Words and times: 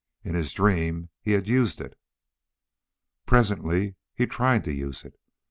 In 0.23 0.33
his 0.33 0.51
dream 0.51 1.09
he 1.21 1.33
had 1.33 1.47
used 1.47 1.79
it.... 1.79 1.95
Presently 3.27 3.97
he 4.15 4.25
tried 4.25 4.63
to 4.63 4.73
use 4.73 5.05
it. 5.05 5.13